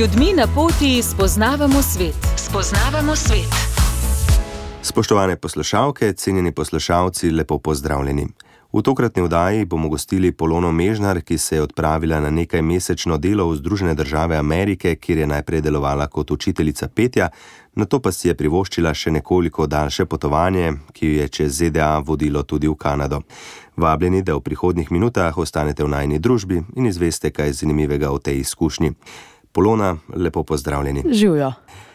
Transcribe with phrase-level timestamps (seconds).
[0.00, 2.16] ljudmi na poti spoznavamo svet.
[2.36, 3.52] Spoznavamo svet.
[4.82, 8.26] Spoštovane poslušalke, cenjeni poslušalci, lepo pozdravljeni.
[8.72, 13.48] V tokratni vdaji bomo gostili Polono Mežnar, ki se je odpravila na nekaj mesečno delo
[13.48, 17.28] v Združene države Amerike, kjer je najprej delovala kot učiteljica petja,
[17.74, 21.98] na to pa si je privoščila še nekoliko daljše potovanje, ki jo je čez ZDA
[21.98, 23.20] vodilo tudi v Kanado.
[23.76, 28.40] Vabljeni, da v prihodnih minutah ostanete v najni družbi in izveste kaj zanimivega o tej
[28.40, 28.94] izkušnji.
[29.52, 31.04] Polona, lepo pozdravljeni.
[31.12, 31.52] Živijo.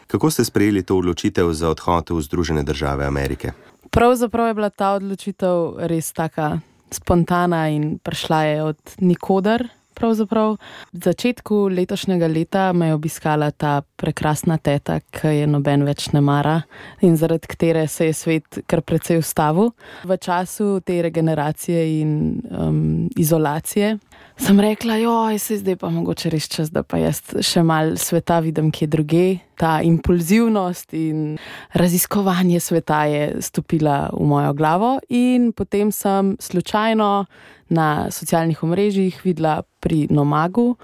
[0.08, 3.52] Kako ste sprejeli to odločitev za odhod v Združene države Amerike?
[3.90, 6.58] Pravzaprav je bila ta odločitev res tako
[6.91, 9.68] spontana in prišla je od nikoder.
[9.96, 10.58] Pravzaprav.
[10.91, 16.20] V začetku letošnjega leta me je obiskala ta prekrasna teta, ki je noben več ne
[16.22, 16.58] mara
[16.99, 19.72] in zaradi katere se je svet kar precej ustavil.
[20.04, 22.12] V času te regeneracije in
[22.51, 23.98] um, izolacije
[24.38, 28.40] sem rekla, joj, se zdaj pa mogoče res čas, da pa jaz še mal sveta
[28.44, 29.26] vidim, kje druge.
[29.60, 31.38] Ta impulzivnost in
[31.74, 37.26] raziskovanje sveta je stopila v mojo glavo, in potem sem slučajno
[37.70, 40.76] na socialnih omrežjih videla pri Nomagu,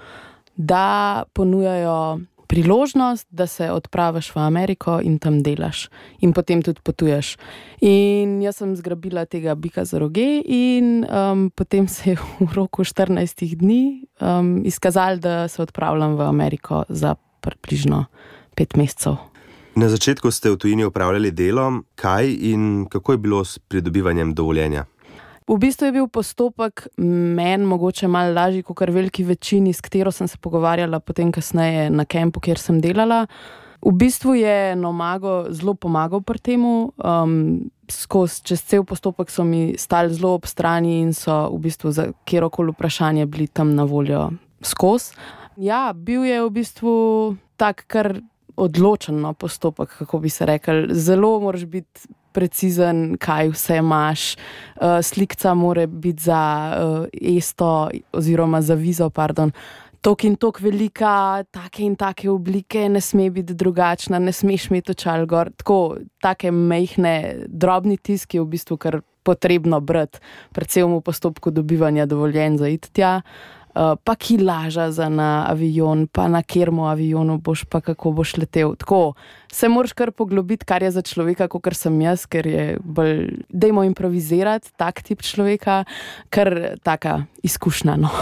[0.56, 2.20] da ponujajo
[2.52, 5.86] priložnost, da se odpraviš v Ameriko in tam delaš,
[6.20, 7.38] in potem tudi potuješ.
[7.80, 12.84] In jaz sem zgrabila tega bika za roge, in um, potem se je v roku
[12.84, 18.04] 14 dni um, izkazalo, da se odpravljam v Ameriko za približno
[18.54, 19.16] pet mesecev.
[19.72, 24.84] Na začetku ste v tujini upravljali delo, kaj in kako je bilo s pridobivanjem dovoljenja?
[25.48, 30.28] V bistvu je bil postopek meni mogoče malo lažji, kot veliki večini, s katero sem
[30.28, 33.26] se pogovarjala potem kasneje na kampu, kjer sem delala.
[33.82, 39.74] V bistvu je Nomago zelo pomagal pri tem, um, skozi čez cel postopek so mi
[39.78, 44.30] stali zelo ob strani in so v bistvu za kjerkoli vprašanje bili tam na voljo
[44.62, 45.18] skozi.
[45.56, 46.92] Ja, bil je v bistvu
[47.58, 48.22] tak, kar
[48.56, 50.86] odločen no, postopek, kako bi se rekel.
[50.94, 54.26] Zelo moraš biti precizen, kaj vse imaš.
[54.76, 57.06] Uh, slikca mora biti za uh,
[57.36, 59.52] esto, oziroma za vizo, pardon.
[60.02, 64.96] Tok in tok velika, take in take oblike, ne sme biti drugačna, ne smeš imeti
[64.96, 65.52] očal gor.
[65.56, 70.18] Tako, take mehne, drobni tiski je v bistvu kar potrebno brati,
[70.52, 73.20] predvsem v postopku dobivanja dovoljenja za it tja.
[73.22, 78.10] Uh, Eh, pa ki laža za na avion, pa na kjermo avionu boš, pa kako
[78.12, 78.74] boš letel.
[78.76, 79.14] Tako
[79.52, 83.84] se moraš kar poglobiti, kar je za človeka, kot sem jaz, ker je bolj, dajmo
[83.88, 85.84] improvizirati tak tip človeka,
[86.28, 87.96] kar taka izkušnja.
[87.96, 88.12] No.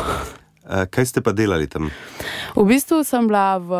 [0.70, 1.88] Eh, kaj ste pa delali tam?
[2.54, 3.70] V bistvu sem bila v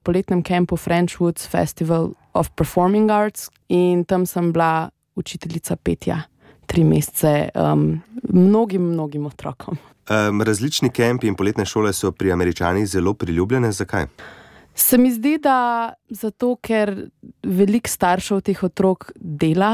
[0.00, 4.88] poletnem kampu French Woods Festival of Performing Arts in tam sem bila
[5.18, 6.22] učiteljica petja
[6.68, 8.00] tri mesece um,
[8.32, 9.76] mnogim, mnogim otrokom.
[10.08, 13.72] Um, različni kampi in poletne šole so pri američanih zelo priljubljene.
[13.72, 14.06] Zakaj?
[14.74, 16.94] Se mi zdi, da zato, ker
[17.42, 19.72] veliko staršev teh otrok dela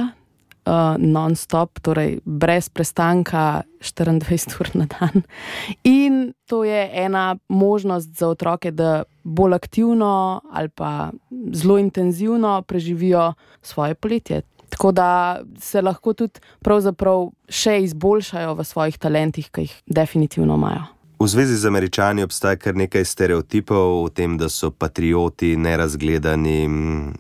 [0.65, 5.23] uh, non-stop, torej brez prestanka 24 ur na dan.
[5.85, 11.11] In to je ena možnost za otroke, da bolj aktivno ali pa
[11.53, 14.43] zelo intenzivno preživijo svoje poletje.
[14.75, 16.43] Tako da se lahko tudi
[17.49, 20.91] še izboljšajo v svojih talentih, ki jih definitivno imajo.
[21.23, 26.67] V zvezi z američani obstaja kar nekaj stereotipov o tem, da so patrioti nerazgledani,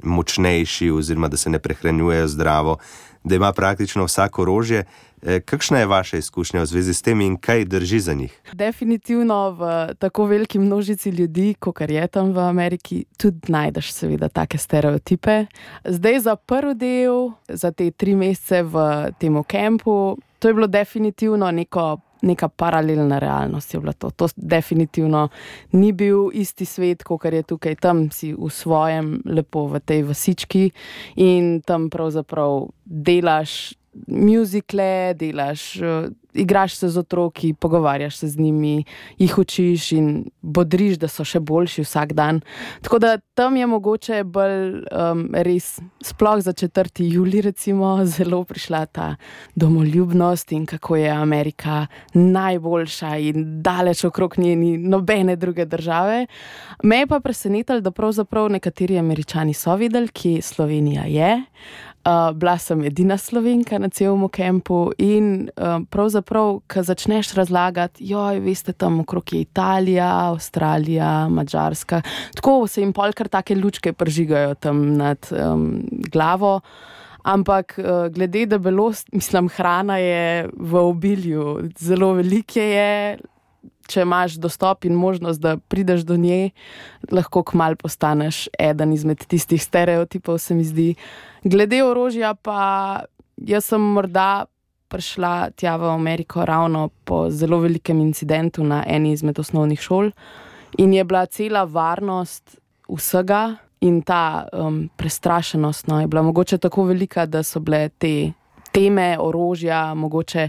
[0.02, 2.76] močnejši, oziroma da se ne prehranjujejo zdravo,
[3.24, 4.82] da ima praktično vsako orožje.
[5.26, 8.40] E, kakšna je vaša izkušnja v zvezi s tem in kaj drži za njih?
[8.52, 14.58] Definitivno v tako veliki množici ljudi, kot je tam v Ameriki, tudi najdeš, seveda, take
[14.58, 15.46] stereotipe.
[15.84, 21.50] Zdaj za prvi del, za te tri mesece v tem kampu, to je bilo definitivno
[21.50, 22.00] neko.
[22.24, 24.10] Neka paralelna realnost je bila to.
[24.10, 25.28] To definitivno
[25.72, 27.74] ni bil isti svet, kot je tukaj.
[27.74, 30.70] Tam si v svojem, lepo v tej vasički
[31.20, 33.74] in tam pravzaprav delaš
[34.06, 38.84] muzikle, delaš, uh, igraš se z otroki, pogovarjaš se z njimi,
[39.18, 42.40] jih učiš in bodriš, da so še boljši vsak dan.
[42.82, 47.06] Tako da tam je mogoče bolj um, res, sploh za 4.
[47.06, 49.14] juli, recimo, zelo prišla ta
[49.54, 56.26] domoljubnost in kako je Amerika najboljša in daleč okrog njeni nobene druge države.
[56.82, 61.42] Me je pa presenetilo, da pravzaprav nekateri američani so videli, kje Slovenija je.
[62.04, 68.42] Uh, bila sem edina slovenka na celem kampu in uh, pravzaprav, ko začneš razlagati, joj,
[68.44, 72.02] veste, tam okrog je Italija, Avstralija, Mačarska,
[72.36, 75.80] tako se jim polkar take lučke pržigajo tam nad um,
[76.12, 76.60] glavo.
[77.24, 83.16] Ampak uh, glede debelosti, mislim, hrana je v obilju, zelo velike je,
[83.88, 86.50] če imaš dostop in možnost, da prideš do nje,
[87.12, 90.94] lahko kmal postaneš eden izmed tistih stereotipov, se mi zdi.
[91.44, 93.04] Glede orožja, pa
[93.36, 94.46] jaz sem morda
[94.88, 100.10] prišla tja v Ameriko ravno po zelo velikem incidentu na eni izmed osnovnih šol
[100.78, 102.58] in je bila cela varnost
[102.88, 103.56] vsega.
[103.84, 108.32] In ta um, prestrašenost no, je bila mogoče tako velika, da so bile te
[108.72, 110.48] teme orožja, mogoče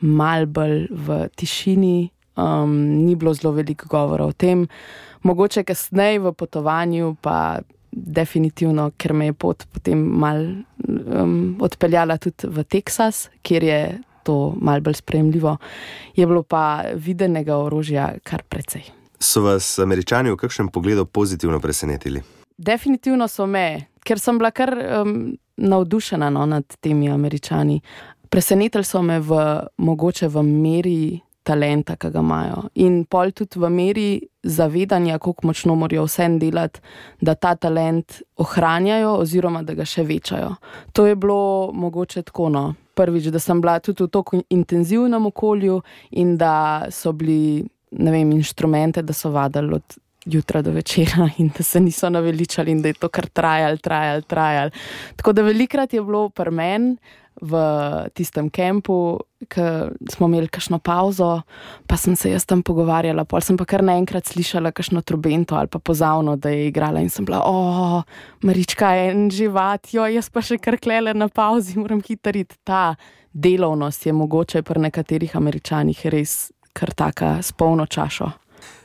[0.00, 4.66] malo bolj v tišini, um, ni bilo zelo veliko govora o tem.
[5.22, 7.60] Mogoče kasneje v potovanju, pa
[7.92, 10.40] definitivno, ker me je pot potem mal
[10.88, 13.80] um, odpeljala tudi v Teksas, kjer je
[14.24, 15.56] to mal bolj sprejemljivo,
[16.16, 18.88] je bilo pa videnega orožja kar precej.
[19.20, 22.22] So vas američani v kakšnem pogledu pozitivno presenetili?
[22.58, 27.80] Definitivno so me, ker sem bila kar um, navdušena no, nad temi američani.
[28.30, 29.38] Presenetili so me v
[29.78, 32.68] mogoče v meri talenta, ki ga imajo.
[32.80, 34.06] In pol tudi v meri
[34.42, 36.80] zavedanja, kako močno morajo vsem delati,
[37.20, 40.54] da ta talent ohranjajo oziroma da ga še večajo.
[40.92, 42.48] To je bilo mogoče tako.
[42.54, 42.64] No.
[42.94, 45.80] Prvič, da sem bila tudi v tako intenzivnem okolju
[46.20, 51.64] in da so bili, vem, inštrumente, da so vadili od jutra do večera in da
[51.64, 54.70] se niso naveličali in da je to kar trajalo, trajalo, trajalo.
[55.16, 56.96] Tako da velikrat je bilo pri meni
[57.42, 57.60] v
[58.14, 59.18] tistem kampu,
[59.50, 59.64] ki
[60.12, 61.42] smo imeli kakšno pauzo,
[61.86, 65.68] pa sem se jaz tam pogovarjala, pol sem pa kar naenkrat slišala kakšno trubento ali
[65.68, 68.02] pa pozavno, da je igrala in sem bila, o,
[68.46, 72.56] Marička je en živat, jo, jaz pa še kar klele na pauzi, moram hitriti.
[72.64, 72.94] Ta
[73.34, 78.30] delovnost je mogoče pri nekaterih američanih res kar taka s polno čašo.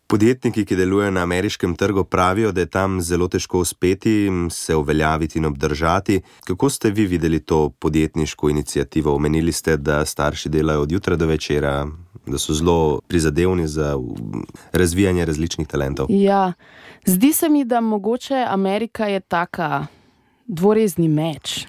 [0.10, 5.38] Podjetniki, ki delujejo na ameriškem trgu, pravijo, da je tam zelo težko uspeti, se uveljaviti
[5.38, 6.22] in obdržati.
[6.48, 9.14] Kako ste vi videli to podjetniško inicijativo?
[9.16, 11.88] Omenili ste, da starši delajo od jutra do večera,
[12.26, 13.98] da so zelo prizadevni za
[14.72, 16.08] razvijanje različnih talentov.
[16.10, 16.54] Ja,
[17.06, 19.86] zdi se mi, da mogoče Amerika je taka.
[20.48, 21.68] Dvorezni meč,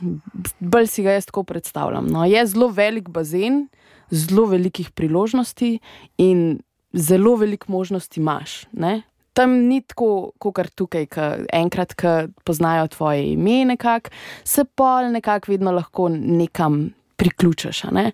[0.58, 2.06] bolj si ga jaz tako predstavljam.
[2.08, 3.66] No, je zelo velik bazen,
[4.10, 5.78] zelo velikih priložnosti,
[6.16, 8.64] in zelo veliko možnosti imaš.
[8.72, 9.02] Ne?
[9.32, 14.10] Tam ni tako, kot kar tukaj, ki enkrat, ki poznajo tvoje ime, nekako,
[14.44, 17.84] se pa nekako vedno lahko nekam priključiš.
[17.92, 18.10] Ne?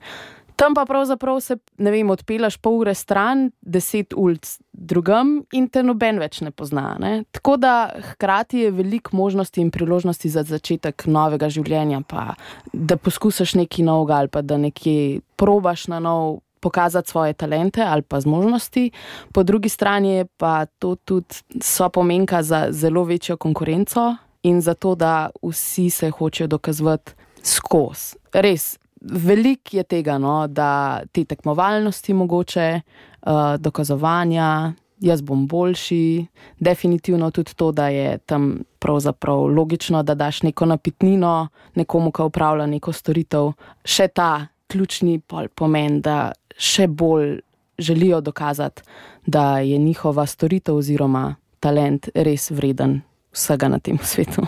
[0.56, 5.82] Tam pa pravzaprav se, ne vem, odpelaš pol ure stran, deset ulic drugam in te
[5.84, 6.94] noben več ne pozna.
[7.00, 7.26] Ne?
[7.37, 7.75] Tako da
[8.12, 12.32] hkrati je veliko možnosti in priložnosti za začetek novega življenja, pa
[12.72, 18.03] da poskusiš nekaj novega ali pa da nekje probaš na nov pokazati svoje talente ali
[18.03, 18.91] pa zmožnosti,
[19.33, 24.95] po drugi strani pa to tudi so pomenka za zelo večjo konkurenco in za to,
[24.95, 28.19] da vsi se hočejo dokazovati skozi.
[28.33, 32.81] Res, veliko je tega, no, da te tekmovalnosti mogoče,
[33.27, 34.73] uh, dokazovanja.
[35.01, 36.27] Jaz bom boljši,
[36.59, 42.67] definitivno tudi to, da je tam pravzaprav logično, da daš neko napitnino nekomu, ki upravlja
[42.67, 43.53] neko storitev.
[43.85, 45.21] Še ta ključni
[45.55, 47.41] pomen, da še bolj
[47.79, 48.82] želijo dokazati,
[49.26, 53.00] da je njihova storitev oziroma talent res vreden
[53.32, 54.47] vsega na tem svetu.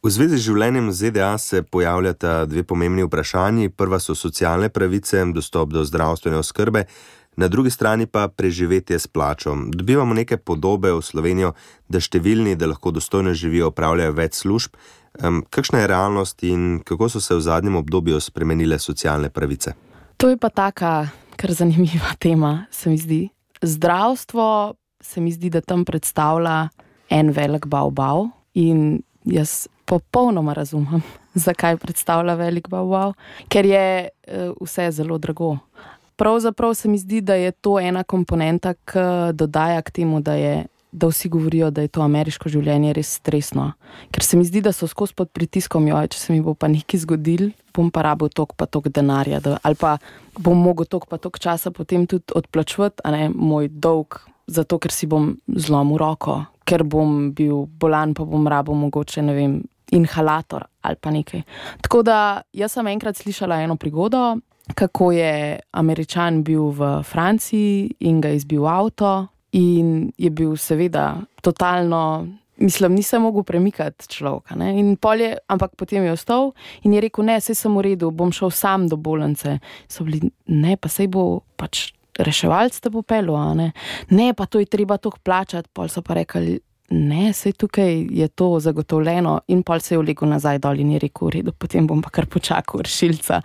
[0.00, 3.68] V zvezi z življenjem ZDA se pojavljata dve pomembni vprašanji.
[3.68, 6.86] Prva so socialne pravice, dostop do zdravstvene oskrbe,
[7.36, 9.52] na drugi strani pa preživetje s plačo.
[9.68, 11.52] Dobivamo neke podobe v Slovenijo,
[11.88, 14.80] da številni, da lahko dostojno živijo, opravljajo več služb.
[15.52, 19.76] Kakšna je realnost in kako so se v zadnjem obdobju spremenile socialne pravice?
[20.16, 21.08] To je pa taka
[21.40, 23.28] kar zanimiva tema, se mi zdi.
[23.62, 26.68] Zdravstvo se mi zdi, da tam predstavlja
[27.10, 31.02] en velik bav-bav in jaz popolnoma razumem,
[31.46, 33.14] zakaj predstavlja velik bav-bav,
[33.48, 35.56] ker je uh, vse zelo drago.
[36.16, 40.66] Pravzaprav se mi zdi, da je to ena komponenta, ki dodaja k temu, da je
[40.92, 43.72] da vsi govorijo, da je to ameriško življenje res stresno.
[44.10, 46.68] Ker se mi zdi, da so skozi pod pritiskom, jo, če se mi bo pa
[46.70, 49.96] nekaj zgodil, bom pa rabil tok pa tok denarja, da, ali pa
[50.38, 54.20] bom mogel tok pa tok časa potem tudi odplačvati, a ne moj dolg,
[54.50, 59.36] zato ker si bom zlomil roko, ker bom bil bolan, pa bom rabil mogoče ne
[59.36, 59.60] vem.
[59.90, 61.40] Inhalator ali pa nekaj.
[61.82, 64.36] Tako da jaz sem enkrat slišala eno prigodo,
[64.78, 72.26] kako je američan bil v Franciji in ga izbil avto, in je bil, seveda, totalno.
[72.60, 74.54] Mislim, nisem mogel premikati človeka.
[74.54, 76.52] Je, ampak potem je ostal
[76.82, 79.58] in je rekel: Ne, se sem v redu, bom šel sam do bolnice.
[79.88, 83.72] So bili, ne, pa se bo pač reševalc te bo pelo, ne?
[84.10, 85.70] ne, pa to je treba toh plačati.
[85.72, 90.28] Pol so pa rekli: ne, sej tukaj je to zagotovljeno, in pol se je vlekel
[90.28, 93.40] nazaj dol in je rekel, v redu, potem bom pa kar počakal rešilca.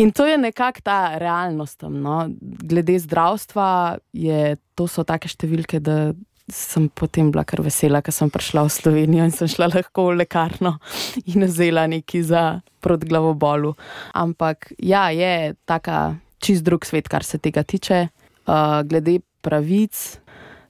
[0.00, 2.00] In to je nekako ta realnost tam.
[2.00, 2.24] No.
[2.40, 6.12] Glede zdravstva, je, to so take številke, da
[6.50, 10.24] sem potem bila kar vesela, ker sem prišla v Slovenijo in sem šla lahko v
[10.24, 10.78] lekarno
[11.30, 12.44] in vzela nekaj za
[12.82, 13.76] proti glavobolu.
[14.18, 18.08] Ampak ja, je taka čist drug svet, kar se tega tiče.
[18.48, 20.18] Uh, glede pravic,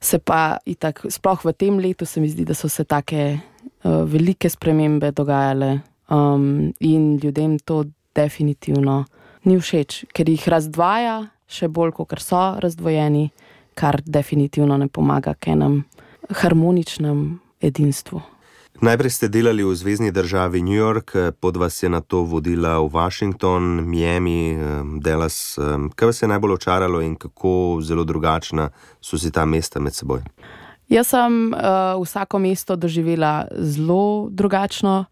[0.01, 4.03] se pa itak, sploh v tem letu, se mi zdi, da so se take uh,
[4.09, 5.79] velike spremembe dogajale
[6.09, 9.05] um, in ljudem to definitivno
[9.45, 13.29] ni všeč, ker jih razdvaja, še bolj, kot so razdvojeni,
[13.77, 15.83] kar definitivno ne pomaga k enem
[16.41, 18.21] harmoničnem edinstvu.
[18.81, 22.89] Najprej ste delali v zvezdni državi New York, pod vas je na to vodila v
[22.89, 24.57] Washington, Miami,
[24.97, 25.53] Dallas.
[25.93, 30.25] Kaj vas je najbolj očaralo in kako zelo drugačna so si ta mesta med seboj?
[30.89, 35.05] Jaz sem uh, vsako mesto doživela zelo drugačno.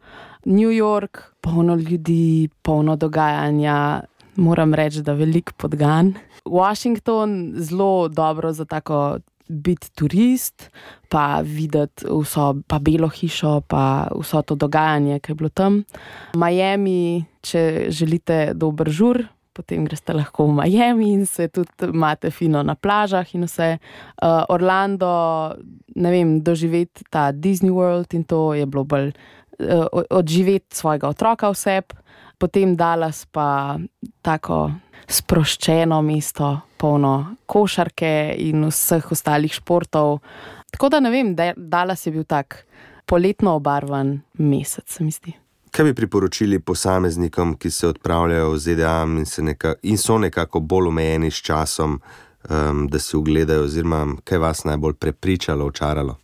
[0.46, 4.02] New York, polno ljudi, polno dogajanja,
[4.36, 6.14] moram reči, da velik podgan.
[6.46, 10.70] Washington, zelo dobro za tako biti turist,
[11.10, 15.84] pa videti vso pa belo hišo, pa vso to dogajanje, ki je bilo tam.
[16.38, 19.24] Miami, če želite dober žur.
[19.60, 23.74] Potem greste lahko v Miami in se tudi imate fino na plažah, in vse.
[24.22, 25.10] Uh, Orlando,
[25.96, 31.50] ne vem, doživeti ta Disney World in to je bilo bolj uh, odživeti svojega otroka
[31.51, 31.82] vse,
[32.38, 33.79] potem Dallas pa
[34.22, 34.70] tako
[35.10, 40.20] sproščeno mesto, polno košarke in vseh ostalih športov.
[40.72, 42.63] Tako da ne vem, Dallas je bil tak
[43.10, 45.34] poletno obarvan mesec, se mi zdi.
[45.72, 50.88] Kaj bi priporočili posameznikom, ki se odpravljajo v ZDA in, neka, in so nekako bolj
[50.88, 52.00] omejeni s časom,
[52.50, 56.18] um, da si ogledajo, oziroma kaj vas najbolj prepričalo, očaralo?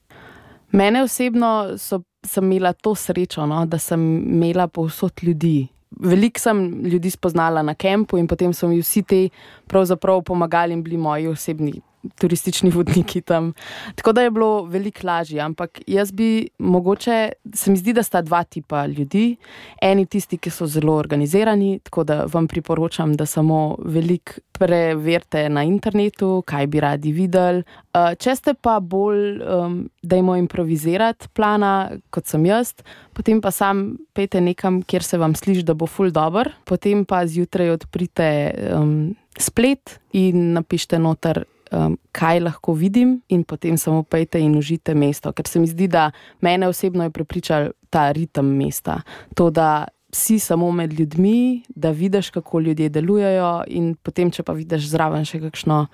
[0.72, 6.86] Mene osebno so, sem imela to srečo, no, da sem imela povsod ljudi, veliko sem
[6.86, 9.30] ljudi spoznala na kampu in potem so mi vsi ti
[9.68, 11.82] pravzaprav pomagali in bili moji osebni
[12.20, 13.54] turistični vodniki tam.
[13.96, 15.42] Tako da je bilo veliko lažje.
[15.42, 19.36] Ampak jaz bi mogoče, se mi zdi, da sta dva tipa ljudi.
[19.82, 25.64] Eni tisti, ki so zelo organizirani, tako da vam priporočam, da samo veliko preverite na
[25.64, 27.64] internetu, kaj bi radi videli.
[27.96, 32.74] Uh, če ste pa bolj, um, da jim improvizirate plana, kot sem jaz,
[33.16, 37.26] potem pa sam pete nekam, kjer se vam sliši, da bo ful dobr, potem pa
[37.28, 38.30] zjutraj odprite
[38.76, 38.96] um,
[39.40, 41.44] splet in napišite noter
[41.76, 45.32] um, kaj lahko vidim, in potem samo pejte in užite mesto.
[45.36, 46.10] Ker se mi zdi, da
[46.42, 49.02] mene osebno je prepričal ta ritem mesta.
[49.36, 54.56] To, da si samo med ljudmi, da vidiš, kako ljudje delujejo, in potem, če pa
[54.56, 55.86] vidiš zraven še kakšno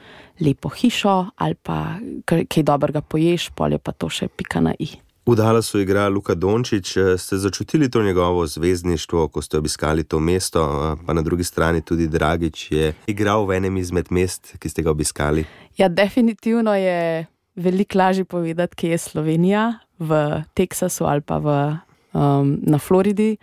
[0.46, 4.94] lepo hišo ali pa kaj dobrega poješ, polje pa to še pika na i.
[5.26, 6.98] V Dallasu igra Luka Dončić.
[7.18, 12.08] Ste začutili to njegovo zvezdništvo, ko ste obiskali to mesto, pa na drugi strani tudi
[12.08, 15.46] Dragič je igral v enem izmed mest, ki ste ga obiskali?
[15.78, 17.26] Ja, definitivno je
[17.56, 21.78] veliko lažje povedati, kje je Slovenija, v Teksasu ali pa v,
[22.14, 23.38] um, na Floridi.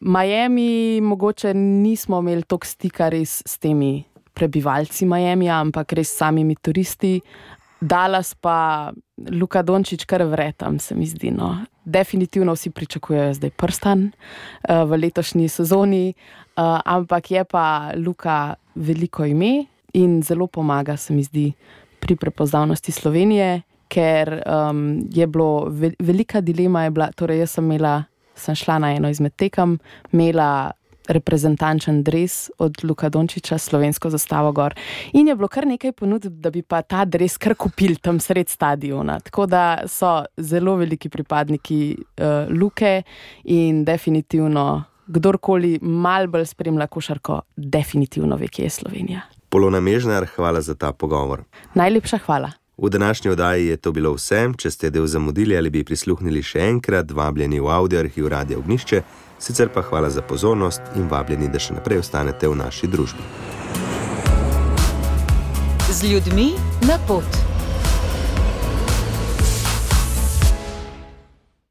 [0.00, 7.18] Miami, mogoče nismo imeli toliko stika res s temi prebivalci Miami, ampak res samimi turisti.
[7.80, 8.90] Dallas pa
[9.30, 11.30] Luka Dončić kar vretam, se mi zdi.
[11.30, 11.56] No.
[11.84, 19.24] Definitivno vsi pričakujejo zdaj prstan uh, v letošnji sezoni, uh, ampak je pa Luka veliko
[19.24, 21.52] ime in zelo pomaga, se mi zdi,
[22.00, 26.90] pri prepoznavnosti Slovenije, ker um, je bilo ve velika dilema.
[26.90, 28.04] Bila, torej, jaz sem, imela,
[28.34, 29.78] sem šla na eno izmed tekem,
[30.12, 30.72] imela
[31.08, 34.74] reprezentančen dres od Luka Dončiča, slovensko zastavo gor.
[35.12, 38.48] In je bilo kar nekaj ponudb, da bi pa ta dres kar kupili tam sred
[38.48, 39.20] stadiona.
[39.20, 43.02] Tako da so zelo veliki pripadniki uh, Luke
[43.44, 44.84] in definitivno.
[45.08, 49.20] Kdorkoli mal bolj spremlja košarko, definitivno ve, kje je Slovenija.
[49.48, 51.46] Polona Mežnar, hvala za ta pogovor.
[51.74, 52.50] Najlepša hvala.
[52.82, 54.52] V današnji oddaji je to bilo vse.
[54.58, 59.02] Če ste del zamudili ali bi prisluhnili še enkrat, vabljeni v audio arhiv Radio Ognišče,
[59.38, 63.26] sicer pa hvala za pozornost in vabljeni, da še naprej ostanete v naši družbi.
[65.90, 66.52] Z ljudmi
[66.86, 67.57] na pot.